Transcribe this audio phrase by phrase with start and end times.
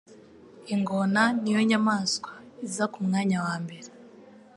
[0.73, 2.31] Ingona ni yo nyamaswa
[2.65, 3.89] iza ku mwanya wa mbere